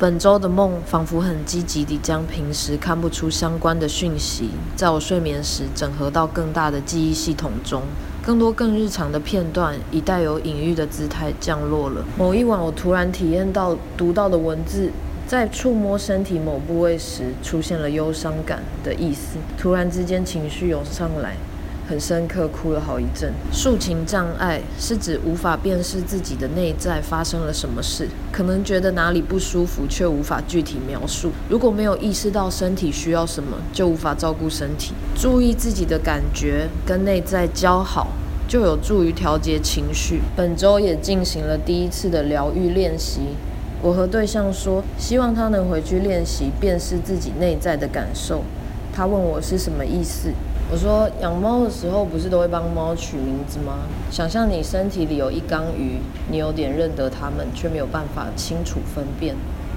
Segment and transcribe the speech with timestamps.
[0.00, 7.82] 本周的梦仿佛很积极地将平时看不出相关的讯息，在我睡眠时整合到更大的记忆系统中。
[8.24, 12.04] 更多更日常的片段以带有隐喻的姿态降落了。
[12.16, 14.92] 某一晚，我突然体验到读到的文字，
[15.26, 19.38] 在触摸身体某部位时，出现了忧伤感的意思。
[19.58, 21.34] 突然之间，情绪涌上来。
[21.88, 23.32] 很深刻，哭了好一阵。
[23.50, 31.30] 抒情障碍是指无法辨识自己的内在发生了什么事，可能觉得哪里不舒服，却无法具体描述。
[31.48, 34.92] 如果没有意识到身体需要什么，就无法照顾身体。
[35.16, 38.08] 注意自己的感觉，跟内在交好，
[38.46, 40.20] 就有助于调节情绪。
[40.36, 43.20] 本周也进行了第一次的疗愈练习。
[43.80, 48.42] 我和对象说，希望他能回去练习辨识自己内在的感受。
[48.92, 50.30] 他问我是什么意思。
[50.70, 53.78] 我说养猫的时候不是都会帮猫取名字吗？
[54.10, 55.98] 想象你身体里有一缸鱼，
[56.30, 59.34] 你有点认得它们，却没有办法清楚分辨。